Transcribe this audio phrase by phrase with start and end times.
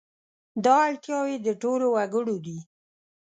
[0.63, 2.57] دا اړتیاوې د ټولو وګړو دي.